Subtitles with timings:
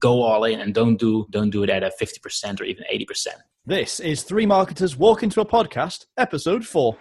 [0.00, 3.28] go all in and don't do don't do it at a 50% or even 80%.
[3.66, 6.96] This is Three Marketers Walk Into a Podcast, episode four.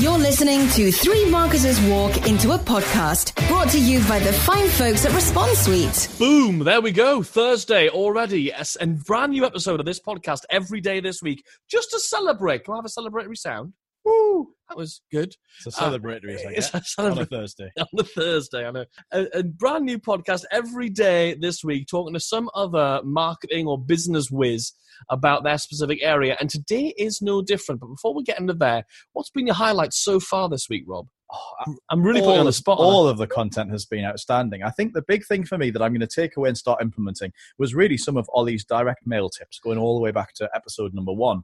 [0.00, 4.68] You're listening to Three Marketers Walk into a Podcast, brought to you by the fine
[4.68, 6.08] folks at Response Suite.
[6.18, 7.22] Boom, there we go.
[7.22, 8.42] Thursday already.
[8.42, 12.64] Yes, and brand new episode of this podcast every day this week, just to celebrate.
[12.64, 13.72] Can I have a celebratory sound?
[14.04, 14.48] Woo!
[14.68, 15.34] That was good.
[15.58, 17.70] It's a celebratory, uh, it's a celebra- on a Thursday.
[17.78, 18.84] On a Thursday, I know.
[19.12, 23.78] A, a, brand new podcast every day this week, talking to some other marketing or
[23.78, 24.72] business whiz
[25.10, 26.36] about their specific area.
[26.40, 27.80] And today is no different.
[27.80, 31.06] But before we get into there, what's been your highlights so far this week, Rob?
[31.32, 32.78] Oh, I'm really all, putting on the spot.
[32.78, 34.62] All of the content has been outstanding.
[34.62, 36.82] I think the big thing for me that I'm going to take away and start
[36.82, 40.50] implementing was really some of Ollie's direct mail tips, going all the way back to
[40.54, 41.42] episode number one.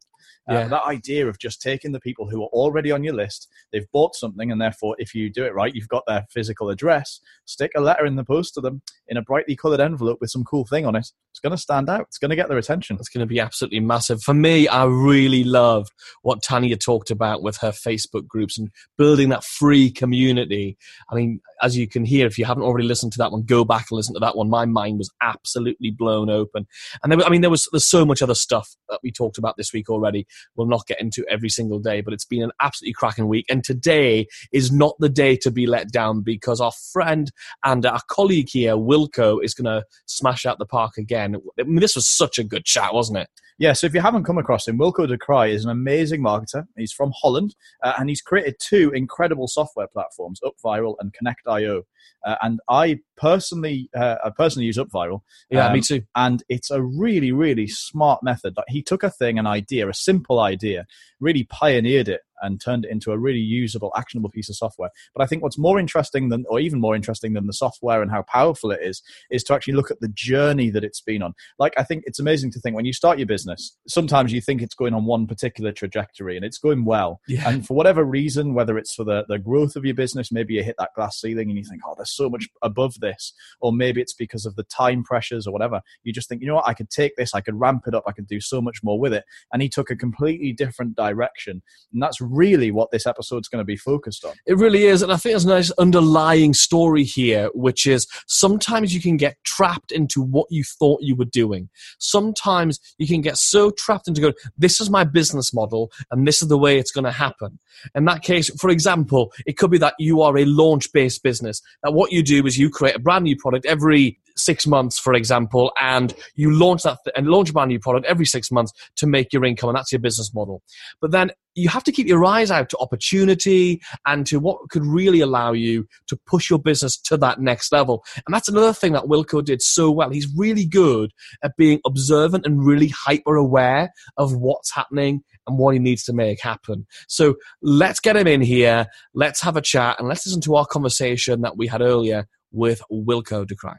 [0.49, 0.61] Uh, yeah.
[0.61, 3.91] Uh, that idea of just taking the people who are already on your list, they've
[3.93, 7.21] bought something, and therefore, if you do it right, you've got their physical address.
[7.47, 10.45] Stick a letter in the post to them in a brightly coloured envelope with some
[10.45, 11.11] cool thing on it.
[11.31, 12.03] It's going to stand out.
[12.03, 12.97] It's going to get their attention.
[12.99, 14.23] It's going to be absolutely massive.
[14.23, 19.29] For me, I really loved what Tanya talked about with her Facebook groups and building
[19.29, 20.77] that free community.
[21.11, 23.65] I mean, as you can hear, if you haven't already listened to that one, go
[23.65, 24.49] back and listen to that one.
[24.49, 26.67] My mind was absolutely blown open.
[27.03, 29.57] And there, I mean, there was there's so much other stuff that we talked about
[29.57, 30.27] this week already.
[30.57, 33.47] We'll not get into every single day, but it's been an absolutely cracking week.
[33.49, 37.31] And today is not the day to be let down because our friend
[37.65, 41.37] and our colleague here, Wilco, is going to smash out the park again.
[41.59, 43.29] I mean, this was such a good chat, wasn't it?
[43.61, 46.65] Yeah, so if you haven't come across him, Wilco de Kreij is an amazing marketer.
[46.79, 51.13] He's from Holland, uh, and he's created two incredible software platforms, UpViral and
[51.51, 51.83] Connectio.
[52.27, 55.21] Uh, and I personally, uh, I personally use UpViral.
[55.51, 56.03] Yeah, um, me too.
[56.15, 58.55] And it's a really, really smart method.
[58.57, 60.87] Like he took a thing, an idea, a simple idea,
[61.19, 64.91] really pioneered it and turned it into a really usable, actionable piece of software.
[65.15, 68.11] But I think what's more interesting than, or even more interesting than the software and
[68.11, 71.35] how powerful it is, is to actually look at the journey that it's been on.
[71.59, 74.63] Like, I think it's amazing to think when you start your business, sometimes you think
[74.63, 77.21] it's going on one particular trajectory and it's going well.
[77.29, 77.49] Yeah.
[77.49, 80.63] And for whatever reason, whether it's for the, the growth of your business, maybe you
[80.63, 83.33] hit that glass ceiling and you think, oh, there's so much above this.
[83.61, 85.81] Or maybe it's because of the time pressures or whatever.
[86.03, 88.05] You just think, you know what, I could take this, I could ramp it up,
[88.07, 89.25] I could do so much more with it.
[89.53, 91.63] And he took a completely different direction.
[91.93, 94.33] And that's really what this episode's going to be focused on.
[94.47, 95.03] It really is.
[95.03, 99.37] And I think there's a nice underlying story here, which is sometimes you can get
[99.45, 101.69] trapped into what you thought you were doing.
[101.99, 106.43] Sometimes you can get so trapped into going, this is my business model and this
[106.43, 107.59] is the way it's going to happen.
[107.95, 111.61] In that case, for example, it could be that you are a launch based business,
[111.83, 115.15] that what you do is you create a brand new product every six months, for
[115.15, 118.73] example, and you launch that th- and launch a brand new product every six months
[118.97, 120.63] to make your income, and that's your business model.
[121.01, 124.85] But then you have to keep your eyes out to opportunity and to what could
[124.85, 128.05] really allow you to push your business to that next level.
[128.27, 130.11] And that's another thing that Wilco did so well.
[130.11, 131.13] He's really good
[131.43, 136.13] at being observant and really hyper aware of what's happening and what he needs to
[136.13, 136.87] make happen.
[137.09, 138.87] So let's get him in here.
[139.15, 142.83] Let's have a chat and let's listen to our conversation that we had earlier with
[142.91, 143.79] Wilco de Kreij.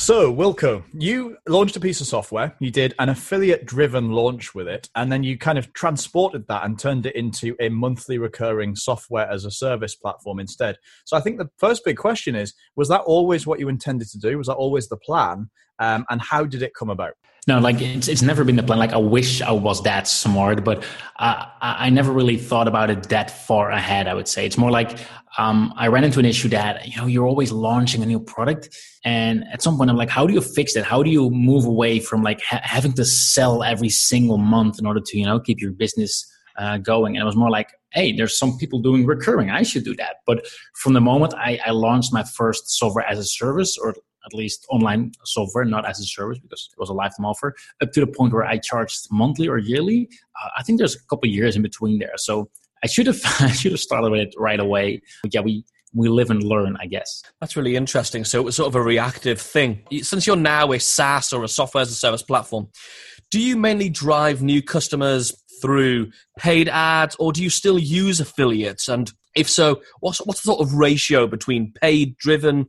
[0.00, 2.56] So, Wilco, you launched a piece of software.
[2.58, 6.64] You did an affiliate driven launch with it, and then you kind of transported that
[6.64, 10.78] and turned it into a monthly recurring software as a service platform instead.
[11.04, 14.18] So, I think the first big question is was that always what you intended to
[14.18, 14.38] do?
[14.38, 15.50] Was that always the plan?
[15.78, 17.12] Um, and how did it come about?
[17.46, 18.78] No, like it's it's never been the plan.
[18.78, 20.84] Like I wish I was that smart, but
[21.18, 24.06] I I never really thought about it that far ahead.
[24.06, 24.98] I would say it's more like
[25.38, 28.68] um, I ran into an issue that you know you're always launching a new product,
[29.04, 30.84] and at some point I'm like, how do you fix that?
[30.84, 34.86] How do you move away from like ha- having to sell every single month in
[34.86, 37.16] order to you know keep your business uh, going?
[37.16, 39.50] And it was more like, hey, there's some people doing recurring.
[39.50, 40.16] I should do that.
[40.26, 43.94] But from the moment I, I launched my first software as a service, or
[44.32, 47.92] at least online software, not as a service because it was a lifetime offer, up
[47.92, 50.08] to the point where I charged monthly or yearly.
[50.40, 52.12] Uh, I think there's a couple years in between there.
[52.16, 52.50] So
[52.82, 55.02] I should have I should have started with it right away.
[55.22, 57.22] But yeah, we we live and learn, I guess.
[57.40, 58.24] That's really interesting.
[58.24, 59.82] So it was sort of a reactive thing.
[60.02, 62.68] Since you're now a SaaS or a software as a service platform,
[63.30, 68.88] do you mainly drive new customers through paid ads or do you still use affiliates?
[68.88, 72.68] And if so, what's, what's the sort of ratio between paid driven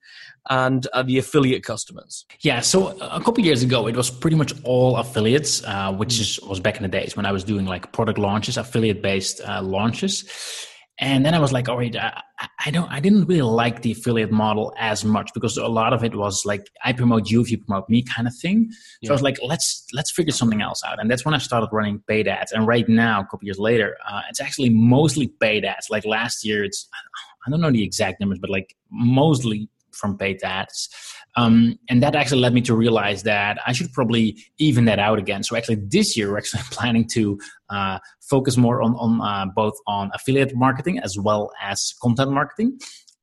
[0.50, 2.26] and uh, the affiliate customers?
[2.42, 6.40] Yeah, so a couple years ago, it was pretty much all affiliates, uh, which is,
[6.42, 9.62] was back in the days when I was doing like product launches, affiliate based uh,
[9.62, 10.68] launches.
[11.00, 12.22] And then I was like, all right, I,
[12.66, 16.04] I, don't, I didn't really like the affiliate model as much because a lot of
[16.04, 18.70] it was like, I promote you if you promote me kind of thing.
[18.72, 19.10] So yeah.
[19.10, 21.00] I was like, let's, let's figure something else out.
[21.00, 22.52] And that's when I started running paid ads.
[22.52, 25.90] And right now, a couple years later, uh, it's actually mostly paid ads.
[25.90, 26.88] Like last year, it's,
[27.48, 30.90] I don't know the exact numbers, but like mostly from paid ads.
[31.36, 35.18] Um, and that actually led me to realize that I should probably even that out
[35.18, 35.44] again.
[35.44, 37.40] So actually, this year we're actually planning to
[37.70, 42.80] uh, focus more on, on uh, both on affiliate marketing as well as content marketing,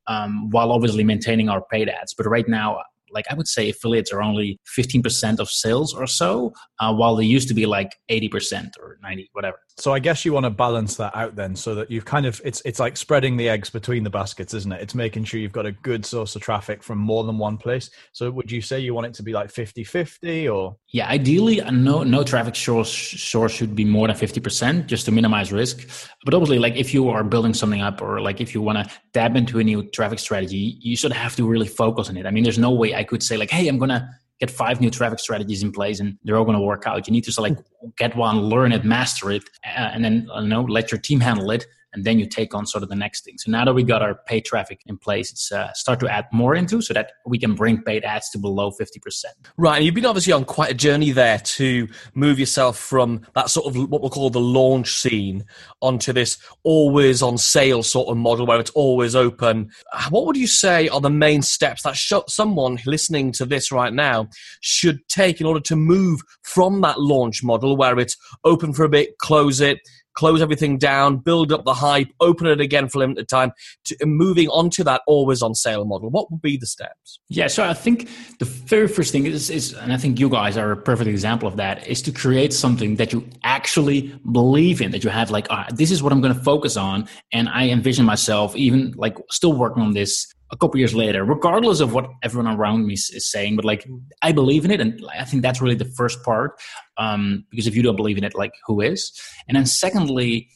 [0.06, 2.14] um, while obviously maintaining our paid ads.
[2.14, 2.82] But right now,
[3.12, 7.24] like I would say affiliates are only 15% of sales or so, uh, while they
[7.24, 9.58] used to be like 80% or 90, whatever.
[9.78, 12.40] So I guess you want to balance that out then so that you've kind of
[12.44, 14.82] it's it's like spreading the eggs between the baskets, isn't it?
[14.82, 17.88] It's making sure you've got a good source of traffic from more than one place.
[18.12, 21.70] So would you say you want it to be like 50-50 or Yeah, ideally uh,
[21.70, 25.88] no no traffic source source should be more than 50% just to minimize risk.
[26.24, 28.94] But obviously like if you are building something up or like if you want to
[29.12, 32.26] tap into a new traffic strategy, you should have to really focus on it.
[32.26, 34.08] I mean, there's no way I could say like, "Hey, I'm to
[34.40, 37.06] get five new traffic strategies in place and they're all going to work out.
[37.06, 37.58] You need to like
[37.96, 41.50] get one, learn it, master it, uh, and then you know let your team handle
[41.50, 41.66] it,
[41.98, 43.34] and then you take on sort of the next thing.
[43.38, 46.26] So now that we got our paid traffic in place, it's uh, start to add
[46.32, 49.24] more into so that we can bring paid ads to below 50%.
[49.56, 49.82] Right.
[49.82, 53.90] You've been obviously on quite a journey there to move yourself from that sort of
[53.90, 55.44] what we'll call the launch scene
[55.82, 59.68] onto this always on sale sort of model where it's always open.
[60.10, 63.92] What would you say are the main steps that sh- someone listening to this right
[63.92, 64.28] now
[64.60, 68.88] should take in order to move from that launch model where it's open for a
[68.88, 69.80] bit, close it,
[70.18, 73.52] close everything down, build up the hype, open it again for limited time,
[73.84, 76.10] to moving on to that always on sale model?
[76.10, 77.20] What would be the steps?
[77.28, 78.08] Yeah, so I think
[78.40, 81.46] the very first thing is, is, and I think you guys are a perfect example
[81.46, 85.46] of that, is to create something that you actually believe in, that you have like,
[85.74, 87.08] this is what I'm going to focus on.
[87.32, 91.80] And I envision myself even like still working on this a couple years later, regardless
[91.80, 93.56] of what everyone around me is saying.
[93.56, 93.86] But like,
[94.22, 96.60] I believe in it, and I think that's really the first part.
[96.96, 99.12] Um, because if you don't believe in it, like, who is?
[99.46, 100.48] And then secondly,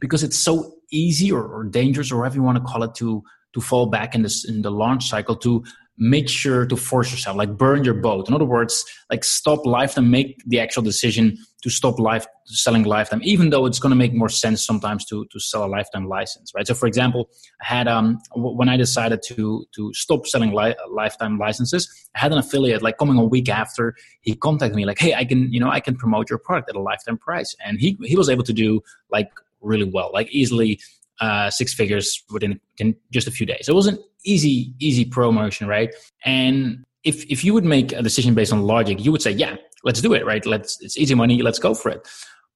[0.00, 3.22] because it's so easy or, or dangerous, or whatever you want to call it, to
[3.52, 5.64] to fall back in this in the launch cycle to
[6.00, 8.26] make sure to force yourself, like burn your boat.
[8.26, 13.20] In other words, like stop lifetime, make the actual decision to stop life selling lifetime,
[13.22, 16.52] even though it's going to make more sense sometimes to to sell a lifetime license,
[16.54, 16.66] right?
[16.66, 17.28] So, for example,
[17.60, 22.32] I had um when I decided to to stop selling li- lifetime licenses, I had
[22.32, 25.60] an affiliate like coming a week after he contacted me, like, hey, I can you
[25.60, 28.44] know I can promote your product at a lifetime price, and he he was able
[28.44, 28.80] to do
[29.10, 29.28] like
[29.60, 30.80] really well, like easily
[31.20, 33.66] uh, six figures within, within just a few days.
[33.68, 35.94] It was an easy, easy promotion, right?
[36.24, 39.56] And if if you would make a decision based on logic, you would say, yeah,
[39.84, 40.44] let's do it, right?
[40.44, 42.06] Let's it's easy money, let's go for it.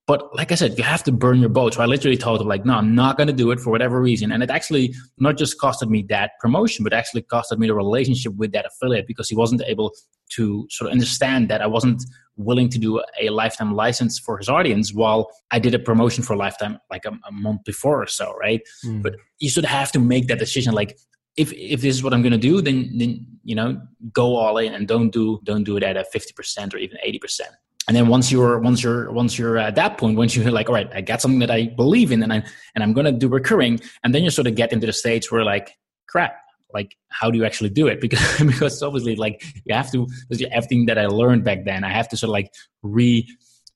[0.06, 1.74] But like I said, you have to burn your boat.
[1.74, 4.02] So I literally told him, like, no, I'm not going to do it for whatever
[4.02, 4.32] reason.
[4.32, 8.34] And it actually not just costed me that promotion, but actually costed me the relationship
[8.34, 9.94] with that affiliate because he wasn't able
[10.30, 12.02] to sort of understand that I wasn't
[12.36, 16.36] willing to do a lifetime license for his audience while I did a promotion for
[16.36, 18.60] lifetime like a, a month before or so, right?
[18.84, 19.02] Mm.
[19.02, 20.98] But you should have to make that decision like,
[21.36, 23.80] if if this is what I'm going to do, then then you know
[24.12, 26.96] go all in and don't do don't do it at a fifty percent or even
[27.02, 27.50] eighty percent
[27.86, 30.74] and then once you're once you're once you're at that point once you're like all
[30.74, 32.42] right i got something that i believe in and i
[32.74, 35.30] and i'm going to do recurring and then you sort of get into the stage
[35.30, 35.76] where like
[36.06, 36.36] crap
[36.74, 38.00] like how do you actually do it?
[38.04, 40.06] Because because obviously like you have to
[40.50, 41.84] everything that i learned back then.
[41.84, 43.26] I have to sort of like re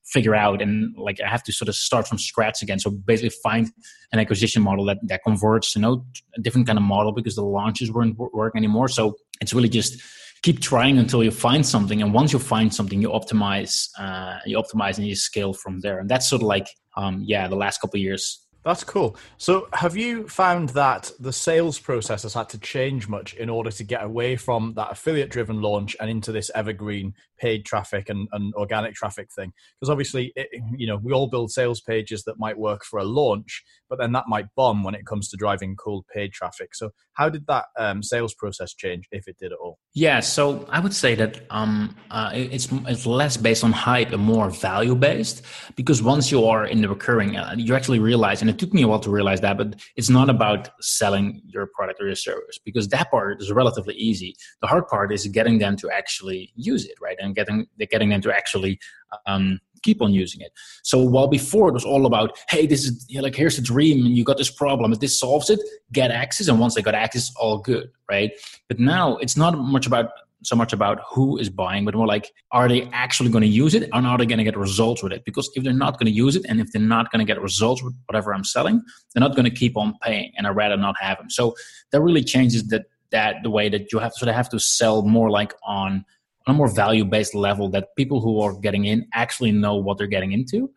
[0.05, 2.79] figure out and like i have to sort of start from scratch again.
[2.79, 3.71] So basically find
[4.11, 6.05] an acquisition model that that converts you know
[6.37, 8.89] a different kind of model because the launches weren't working anymore.
[8.89, 10.01] So it's really just
[10.41, 12.01] keep trying until you find something.
[12.01, 15.99] And once you find something you optimize uh, you optimize and you scale from there.
[15.99, 19.17] And that's sort of like um, yeah the last couple years that's cool.
[19.37, 23.71] So, have you found that the sales process has had to change much in order
[23.71, 28.27] to get away from that affiliate driven launch and into this evergreen paid traffic and,
[28.31, 29.51] and organic traffic thing?
[29.79, 33.03] Because obviously, it, you know, we all build sales pages that might work for a
[33.03, 36.75] launch, but then that might bomb when it comes to driving cold paid traffic.
[36.75, 39.79] So, how did that um, sales process change, if it did at all?
[39.93, 44.21] Yeah, so I would say that um, uh, it's it's less based on hype and
[44.21, 45.43] more value based
[45.75, 48.83] because once you are in the recurring, uh, you actually realize, and it took me
[48.83, 52.59] a while to realize that, but it's not about selling your product or your service
[52.63, 54.35] because that part is relatively easy.
[54.61, 58.21] The hard part is getting them to actually use it, right, and getting getting them
[58.21, 58.79] to actually
[59.25, 60.51] um, keep on using it.
[60.83, 63.61] So while before it was all about, hey, this is you know, like here's the
[63.61, 65.59] dream, and you got this problem, if this solves it,
[65.91, 68.31] get access, and once they got access, all good, right?
[68.67, 70.11] But now it's not much about
[70.43, 73.75] so much about who is buying, but more like, are they actually going to use
[73.75, 75.25] it, or are they going to get results with it?
[75.25, 77.41] Because if they're not going to use it, and if they're not going to get
[77.41, 78.81] results with whatever I'm selling,
[79.13, 81.29] they're not going to keep on paying, and I'd rather not have them.
[81.29, 81.55] So
[81.91, 84.59] that really changes that that the way that you have to sort of have to
[84.59, 86.05] sell more like on
[86.49, 89.97] on a more value based level that people who are getting in actually know what
[89.97, 90.69] they're getting into.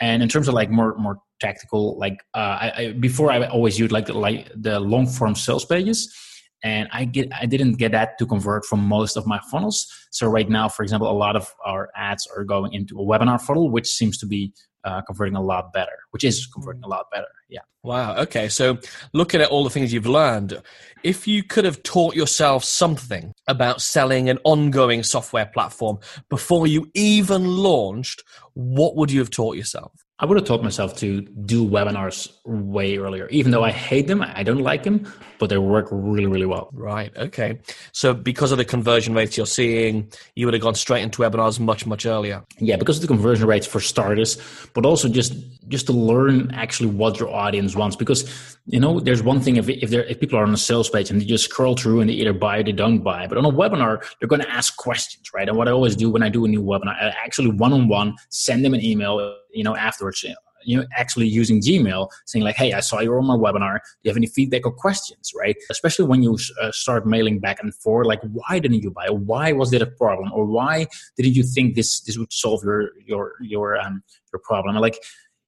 [0.00, 3.78] And in terms of like more more tactical, like uh, I, I, before I always
[3.78, 6.14] used like the, like the long form sales pages,
[6.62, 9.86] and I get I didn't get that to convert from most of my funnels.
[10.10, 13.40] So right now, for example, a lot of our ads are going into a webinar
[13.40, 14.52] funnel, which seems to be
[14.86, 17.26] uh, converting a lot better, which is converting a lot better.
[17.48, 17.60] Yeah.
[17.82, 18.16] Wow.
[18.18, 18.48] Okay.
[18.48, 18.78] So
[19.12, 20.62] looking at all the things you've learned,
[21.02, 25.98] if you could have taught yourself something about selling an ongoing software platform
[26.30, 28.22] before you even launched,
[28.54, 30.05] what would you have taught yourself?
[30.18, 34.22] I would have taught myself to do webinars way earlier, even though I hate them.
[34.22, 36.70] I don't like them, but they work really, really well.
[36.72, 37.14] Right.
[37.18, 37.58] Okay.
[37.92, 41.60] So because of the conversion rates you're seeing, you would have gone straight into webinars
[41.60, 42.42] much, much earlier.
[42.58, 44.38] Yeah, because of the conversion rates for starters,
[44.72, 45.34] but also just
[45.68, 47.94] just to learn actually what your audience wants.
[47.94, 51.10] Because you know, there's one thing if if, if people are on a sales page
[51.10, 53.26] and they just scroll through and they either buy or they don't buy.
[53.26, 55.46] But on a webinar, they're going to ask questions, right?
[55.46, 57.88] And what I always do when I do a new webinar, I actually one on
[57.88, 60.24] one send them an email you know, afterwards,
[60.64, 63.74] you know, actually using Gmail, saying like, "Hey, I saw you on my webinar.
[63.74, 65.56] Do you have any feedback or questions?" Right?
[65.70, 69.08] Especially when you uh, start mailing back and forth, like, "Why didn't you buy?
[69.10, 70.32] Why was there a problem?
[70.32, 70.86] Or why
[71.16, 74.98] didn't you think this this would solve your your your um your problem?" Like,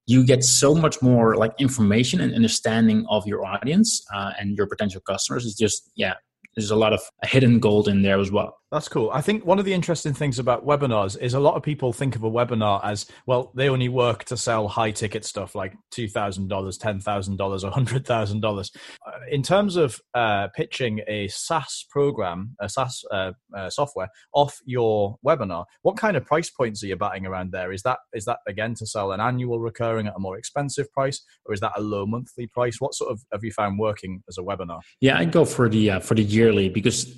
[0.06, 4.66] you get so much more like information and understanding of your audience uh, and your
[4.66, 5.44] potential customers.
[5.44, 6.14] It's just yeah,
[6.56, 8.57] there's a lot of hidden gold in there as well.
[8.70, 9.08] That's cool.
[9.10, 12.16] I think one of the interesting things about webinars is a lot of people think
[12.16, 16.48] of a webinar as well, they only work to sell high ticket stuff like $2,000,
[16.48, 18.70] $10,000, or $100,000.
[19.06, 24.58] Uh, in terms of uh, pitching a SaaS program, a SaaS uh, uh, software off
[24.66, 27.72] your webinar, what kind of price points are you batting around there?
[27.72, 31.22] Is that, is that again to sell an annual recurring at a more expensive price
[31.46, 32.76] or is that a low monthly price?
[32.80, 34.80] What sort of have you found working as a webinar?
[35.00, 37.10] Yeah, I go for the, uh, for the yearly because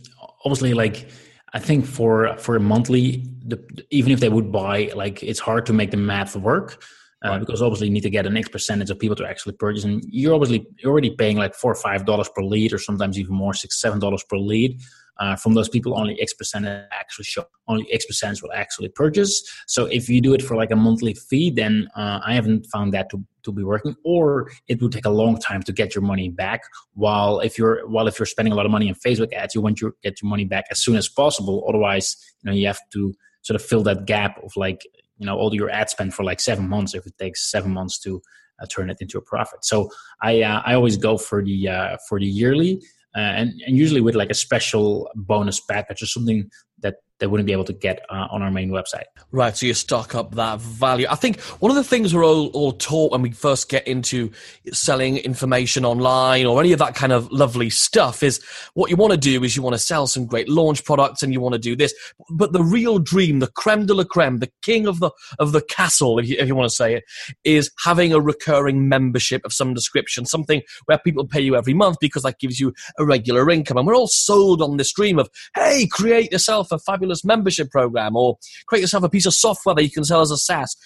[0.44, 1.10] obviously like,
[1.52, 3.58] I think for for a monthly, the,
[3.90, 6.82] even if they would buy, like it's hard to make the math work.
[7.22, 9.84] Uh, because obviously you need to get an X percentage of people to actually purchase,
[9.84, 13.18] and you're obviously you're already paying like four or five dollars per lead, or sometimes
[13.18, 14.80] even more, six seven dollars per lead
[15.20, 19.42] uh, from those people only x percent actually show only x percent will actually purchase.
[19.66, 22.92] So if you do it for like a monthly fee then uh, i haven't found
[22.94, 26.02] that to, to be working or it would take a long time to get your
[26.02, 26.62] money back.
[26.94, 29.60] While if you're while if you're spending a lot of money on facebook ads you
[29.60, 31.64] want to get your money back as soon as possible.
[31.68, 34.82] Otherwise you know you have to sort of fill that gap of like
[35.18, 37.98] you know all your ad spend for like seven months if it takes seven months
[38.00, 38.22] to
[38.60, 39.64] uh, turn it into a profit.
[39.64, 39.90] So
[40.22, 42.80] i uh, i always go for the uh, for the yearly
[43.16, 46.48] Uh, and, and usually with like a special bonus package or something
[46.82, 49.04] that they wouldn't be able to get uh, on our main website.
[49.30, 51.06] Right, so you stock up that value.
[51.08, 54.32] I think one of the things we're all, all taught when we first get into
[54.72, 58.42] selling information online or any of that kind of lovely stuff is
[58.74, 61.32] what you want to do is you want to sell some great launch products and
[61.32, 61.94] you want to do this.
[62.30, 65.62] But the real dream, the creme de la creme, the king of the of the
[65.62, 67.04] castle, if you, if you want to say it,
[67.44, 71.98] is having a recurring membership of some description, something where people pay you every month
[72.00, 73.76] because that gives you a regular income.
[73.76, 78.16] And we're all sold on this dream of, hey, create yourself a fabulous membership program
[78.16, 80.76] or create yourself a piece of software that you can sell as a SaaS.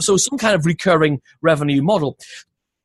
[0.00, 2.16] So some kind of recurring revenue model.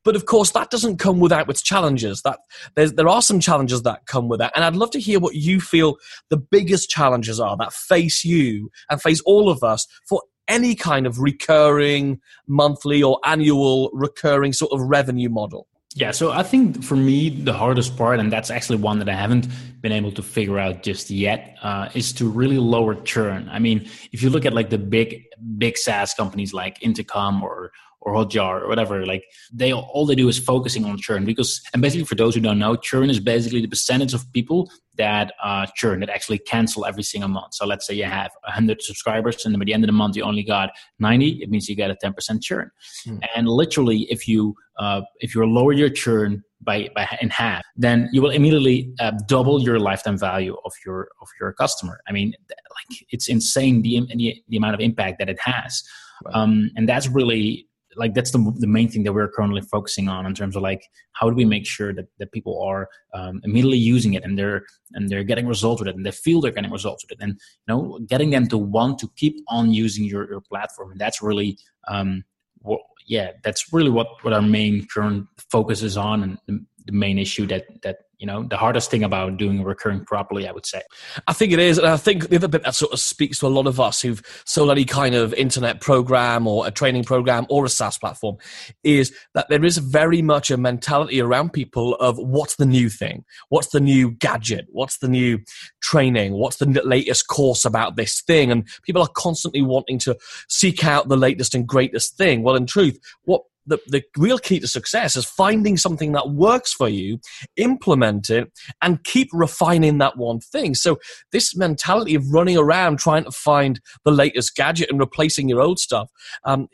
[0.03, 2.23] But of course, that doesn't come without its challenges.
[2.23, 2.39] That
[2.75, 5.61] there are some challenges that come with that, and I'd love to hear what you
[5.61, 5.95] feel
[6.29, 11.07] the biggest challenges are that face you and face all of us for any kind
[11.07, 15.67] of recurring monthly or annual recurring sort of revenue model.
[15.95, 19.13] Yeah, so I think for me the hardest part, and that's actually one that I
[19.13, 19.47] haven't
[19.81, 23.47] been able to figure out just yet, uh, is to really lower churn.
[23.49, 25.23] I mean, if you look at like the big
[25.57, 27.71] big SaaS companies like Intercom or
[28.01, 29.23] or Hotjar or whatever, like
[29.53, 32.59] they all they do is focusing on churn because and basically for those who don't
[32.59, 37.03] know, churn is basically the percentage of people that uh, churn that actually cancel every
[37.03, 37.55] single month.
[37.55, 40.23] So let's say you have 100 subscribers and by the end of the month you
[40.23, 40.69] only got
[40.99, 42.69] 90, it means you get a 10% churn.
[43.05, 43.17] Hmm.
[43.35, 48.09] And literally, if you uh, if you lower your churn by, by in half, then
[48.11, 51.99] you will immediately uh, double your lifetime value of your of your customer.
[52.07, 55.83] I mean, like it's insane the the, the amount of impact that it has,
[56.25, 56.35] right.
[56.35, 60.25] um, and that's really like that's the, the main thing that we're currently focusing on
[60.25, 60.83] in terms of like
[61.13, 64.63] how do we make sure that, that people are um, immediately using it and they're
[64.93, 67.23] and they're getting results with it and they feel they're getting results with it.
[67.23, 70.99] And you know getting them to want to keep on using your, your platform and
[70.99, 71.57] that's really
[71.87, 72.23] um,
[72.59, 76.93] what, yeah that's really what what our main current focus is on and the, the
[76.93, 80.65] main issue that that you know the hardest thing about doing recurring properly i would
[80.65, 80.81] say.
[81.27, 83.47] I think it is and i think the other bit that sort of speaks to
[83.47, 87.45] a lot of us who've sold any kind of internet program or a training program
[87.49, 88.37] or a saas platform
[88.81, 93.25] is that there is very much a mentality around people of what's the new thing?
[93.49, 94.67] What's the new gadget?
[94.71, 95.39] What's the new
[95.81, 96.31] training?
[96.31, 98.51] What's the latest course about this thing?
[98.51, 102.41] And people are constantly wanting to seek out the latest and greatest thing.
[102.41, 106.73] Well in truth what the, the real key to success is finding something that works
[106.73, 107.19] for you,
[107.55, 108.51] implement it,
[108.81, 110.75] and keep refining that one thing.
[110.75, 110.99] So,
[111.31, 115.79] this mentality of running around trying to find the latest gadget and replacing your old
[115.79, 116.09] stuff
[116.43, 116.67] um,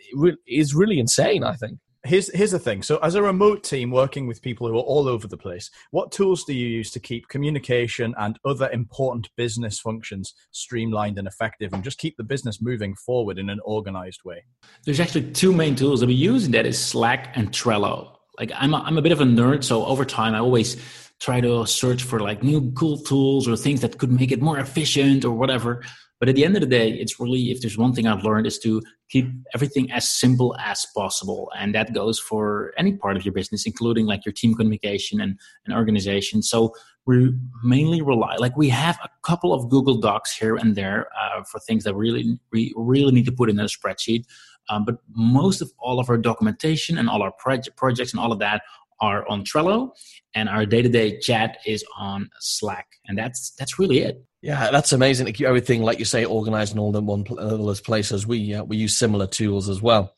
[0.48, 2.84] is really insane, I think here's here's the thing.
[2.84, 6.12] So, as a remote team working with people who are all over the place, what
[6.12, 11.74] tools do you use to keep communication and other important business functions streamlined and effective,
[11.74, 14.44] and just keep the business moving forward in an organized way?
[14.86, 18.16] There's actually two main tools that we use, and that is Slack and Trello.
[18.38, 20.78] Like I'm a, I'm a bit of a nerd, so over time I always
[21.20, 24.58] try to search for like new cool tools or things that could make it more
[24.60, 25.84] efficient or whatever.
[26.20, 28.46] But at the end of the day, it's really, if there's one thing I've learned,
[28.46, 31.50] is to keep everything as simple as possible.
[31.58, 35.40] And that goes for any part of your business, including like your team communication and,
[35.66, 36.42] and organization.
[36.42, 36.74] So
[37.06, 37.34] we
[37.64, 41.60] mainly rely, like we have a couple of Google Docs here and there uh, for
[41.62, 44.26] things that really, we really need to put in a spreadsheet.
[44.70, 48.32] Um, but most of all of our documentation and all our project, projects and all
[48.32, 48.62] of that
[49.02, 49.92] are on Trello,
[50.36, 54.24] and our day-to-day chat is on Slack, and that's that's really it.
[54.42, 57.66] Yeah, that's amazing to keep everything, like you say, organized in all in one all
[57.66, 58.26] those places.
[58.26, 60.16] We uh, we use similar tools as well.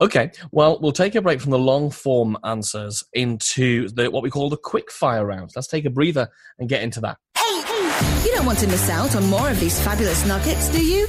[0.00, 4.30] Okay, well, we'll take a break from the long form answers into the what we
[4.30, 5.50] call the quick fire round.
[5.54, 7.18] Let's take a breather and get into that.
[7.36, 8.24] Hey, hey.
[8.24, 11.06] You don't want to miss out on more of these fabulous nuggets, do you?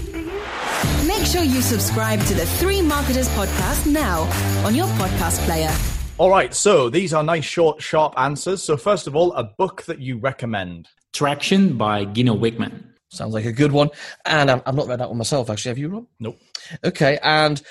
[1.07, 4.21] Make sure you subscribe to the Three Marketers podcast now
[4.65, 5.73] on your podcast player.
[6.17, 8.61] All right, so these are nice, short, sharp answers.
[8.61, 10.87] So, first of all, a book that you recommend.
[11.13, 12.85] Traction by Gino Wickman.
[13.09, 13.89] Sounds like a good one.
[14.25, 15.69] And um, I've not read that one myself, actually.
[15.69, 16.07] Have you, Rob?
[16.19, 16.39] Nope.
[16.85, 17.19] Okay.
[17.23, 17.61] And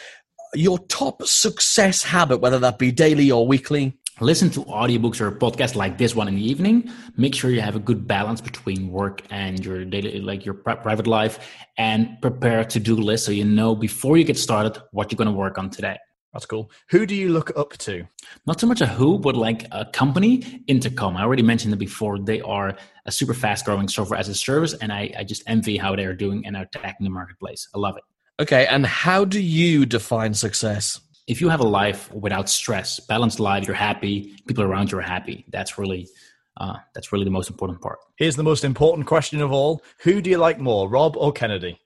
[0.55, 3.97] your top success habit, whether that be daily or weekly?
[4.21, 6.91] Listen to audiobooks or podcasts like this one in the evening.
[7.17, 11.07] Make sure you have a good balance between work and your daily, like your private
[11.07, 11.39] life,
[11.79, 15.27] and prepare to do list so you know before you get started what you're going
[15.27, 15.97] to work on today.
[16.33, 16.71] That's cool.
[16.91, 18.07] Who do you look up to?
[18.47, 21.17] Not so much a who, but like a company, Intercom.
[21.17, 22.21] I already mentioned it before.
[22.21, 25.77] They are a super fast growing software as a service, and I, I just envy
[25.77, 27.69] how they're doing and are attacking the marketplace.
[27.75, 28.05] I love it.
[28.41, 31.01] Okay, and how do you define success?
[31.27, 35.03] If you have a life without stress, balanced life, you're happy, people around you are
[35.03, 35.45] happy.
[35.49, 36.09] That's really
[36.57, 37.99] uh, that's really the most important part.
[38.17, 41.81] Here's the most important question of all: Who do you like more, Rob or Kennedy?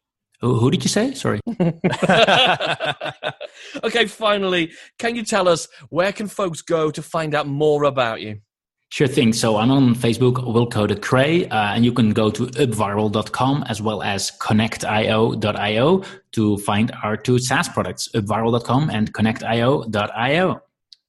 [0.45, 1.15] Who, who did you say?
[1.15, 1.41] Sorry.
[3.83, 8.21] okay, finally, can you tell us where can folks go to find out more about
[8.21, 8.41] you?
[8.91, 9.33] Sure thing.
[9.33, 13.81] So I'm on Facebook, Wilco de Kreij, uh, and you can go to upviral.com as
[13.81, 16.03] well as connectio.io
[16.33, 20.61] to find our two SaaS products, upviral.com and connectio.io.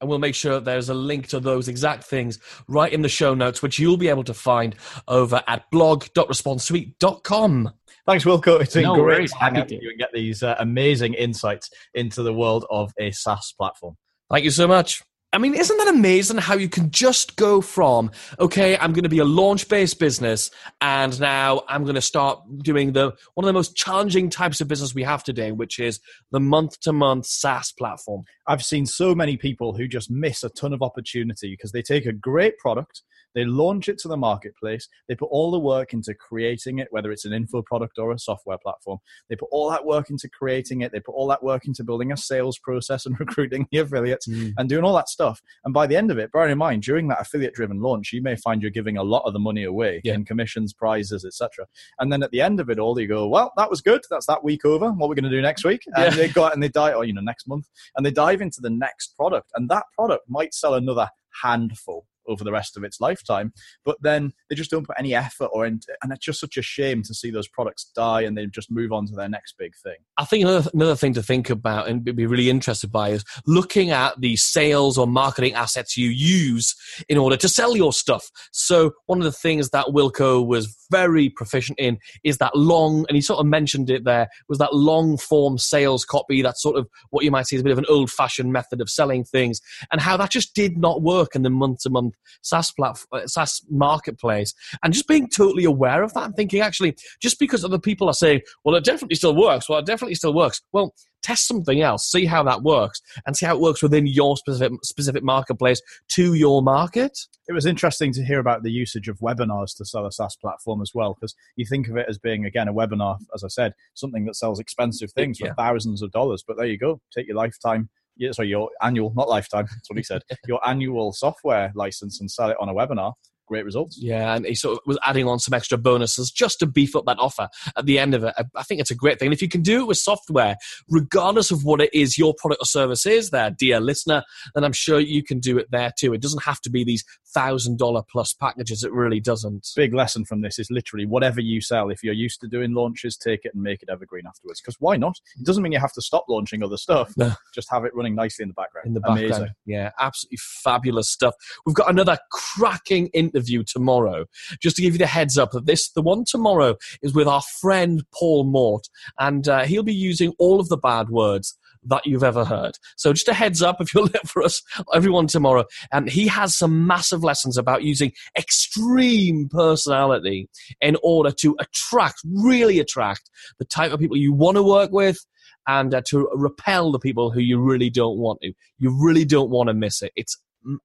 [0.02, 3.34] And we'll make sure there's a link to those exact things right in the show
[3.34, 4.76] notes, which you'll be able to find
[5.08, 7.72] over at blog.responsesuite.com.
[8.06, 8.62] Thanks, Wilco.
[8.62, 9.32] It's been no great worries.
[9.32, 12.92] to hang out with you and get these uh, amazing insights into the world of
[13.00, 13.96] a SaaS platform.
[14.30, 15.02] Thank you so much.
[15.36, 19.10] I mean, isn't that amazing how you can just go from, okay, I'm going to
[19.10, 23.48] be a launch based business, and now I'm going to start doing the one of
[23.48, 26.00] the most challenging types of business we have today, which is
[26.32, 28.24] the month to month SaaS platform.
[28.48, 32.06] I've seen so many people who just miss a ton of opportunity because they take
[32.06, 33.02] a great product,
[33.36, 34.88] they launch it to the marketplace.
[35.08, 38.18] They put all the work into creating it, whether it's an info product or a
[38.18, 39.00] software platform.
[39.30, 40.94] They put all that work into creating it.
[40.94, 44.54] They put all that work into building a sales process and recruiting the affiliates mm.
[44.58, 45.25] and doing all that stuff.
[45.64, 48.22] And by the end of it, bearing in mind, during that affiliate driven launch, you
[48.22, 50.14] may find you're giving a lot of the money away yeah.
[50.14, 51.66] in commissions, prizes, etc.
[52.00, 54.02] And then at the end of it all, you go, well, that was good.
[54.10, 54.92] That's that week over.
[54.92, 55.82] What we're going to do next week?
[55.96, 56.18] And yeah.
[56.18, 58.62] they got and they die, or oh, you know, next month, and they dive into
[58.62, 61.10] the next product, and that product might sell another
[61.42, 63.54] handful over the rest of its lifetime.
[63.84, 67.04] But then they just don't put any effort or and it's just such a shame
[67.04, 69.96] to see those products die and they just move on to their next big thing.
[70.18, 73.92] I think another, another thing to think about and be really interested by is looking
[73.92, 76.76] at the sales or marketing assets you use
[77.10, 78.30] in order to sell your stuff.
[78.52, 83.16] So one of the things that Wilco was very proficient in is that long, and
[83.16, 86.42] he sort of mentioned it there, was that long form sales copy.
[86.42, 88.82] That's sort of what you might see as a bit of an old fashioned method
[88.82, 92.16] of selling things, and how that just did not work in the month to month
[92.42, 94.54] SaaS platform, uh, SaaS marketplace.
[94.84, 98.14] And just being totally aware of that and thinking, actually, just because other people are
[98.14, 100.62] saying, well, it definitely still works, well, it definitely still works.
[100.72, 100.94] Well,
[101.26, 104.72] test something else, see how that works, and see how it works within your specific
[104.84, 107.18] specific marketplace to your market.
[107.48, 110.82] It was interesting to hear about the usage of webinars to sell a SaaS platform
[110.82, 113.74] as well, because you think of it as being again a webinar, as I said,
[113.94, 115.50] something that sells expensive things yeah.
[115.50, 116.44] for thousands of dollars.
[116.48, 119.98] But there you go, take your lifetime yeah, sorry, your annual, not lifetime, that's what
[119.98, 123.14] he said, your annual software license and sell it on a webinar
[123.46, 123.98] great results.
[124.00, 127.06] Yeah, and he sort of was adding on some extra bonuses just to beef up
[127.06, 128.34] that offer at the end of it.
[128.56, 129.28] I, think it's a great thing.
[129.28, 130.56] And if you can do it with software,
[130.90, 134.74] regardless of what it is your product or service is, there, dear listener, then I'm
[134.74, 136.14] sure you can do it there too.
[136.14, 137.04] It doesn't have to be these
[137.34, 138.84] thousand dollar plus packages.
[138.84, 139.68] It really doesn't.
[139.76, 141.90] Big lesson from this is literally whatever you sell.
[141.90, 144.62] If you're used to doing launches, take it and make it evergreen afterwards.
[144.62, 145.20] Because why not?
[145.40, 147.14] It doesn't mean you have to stop launching other stuff.
[147.18, 147.34] No.
[147.54, 148.88] Just have it running nicely in the background.
[148.88, 149.26] in the background.
[149.26, 149.50] Amazing.
[149.66, 151.36] Yeah, absolutely fabulous stuff.
[151.66, 154.26] We've got another cracking interview tomorrow.
[154.62, 157.42] Just to give you the heads up that this, the one tomorrow, is with our
[157.42, 158.88] friend Paul Mort,
[159.20, 162.78] and uh, he'll be using all of the bad words that you've ever heard.
[162.96, 164.62] So just a heads up if you'll look for us,
[164.94, 165.66] everyone tomorrow.
[165.92, 170.50] And he has some massive lessons about using extreme personality
[170.82, 175.20] in order to attract, really attract the type of people you want to work with
[175.68, 178.54] and uh, to repel the people who you really don't want to.
[178.78, 180.12] You really don't want to miss it.
[180.16, 180.38] It's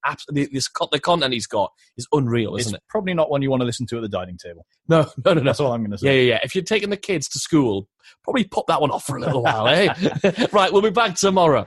[0.04, 2.82] absolutely this the content he's got is unreal, isn't it?
[2.88, 4.66] probably not one you want to listen to at the dining table.
[4.88, 5.44] No, no, no, no.
[5.44, 6.06] That's all I'm going to say.
[6.06, 6.34] yeah, yeah.
[6.34, 6.40] yeah.
[6.42, 7.88] If you're taking the kids to school,
[8.22, 9.92] probably pop that one off for a little while, eh?
[10.52, 11.66] right, we'll be back tomorrow.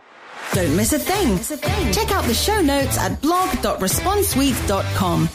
[0.53, 1.39] Don't miss a thing.
[1.93, 5.29] Check out the show notes at blog.responsesuite.com.